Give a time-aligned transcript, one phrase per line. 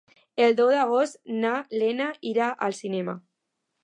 [0.43, 1.51] El deu d'agost na
[1.83, 3.15] Lena irà al cinema.